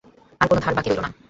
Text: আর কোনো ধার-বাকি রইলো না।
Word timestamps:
আর 0.41 0.47
কোনো 0.49 0.59
ধার-বাকি 0.61 0.87
রইলো 0.89 1.01
না। 1.01 1.09